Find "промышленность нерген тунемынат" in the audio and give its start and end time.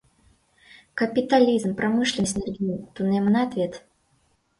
1.79-3.49